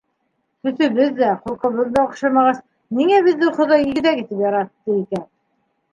[0.67, 2.63] Төҫөбөҙ ҙә, холҡобоҙ ҙа оҡшамағас,
[3.01, 5.29] ниңә беҙҙе Хоҙай игеҙәк итеп яратты икән?